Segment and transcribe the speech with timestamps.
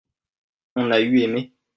[0.75, 1.41] on a eu aimé.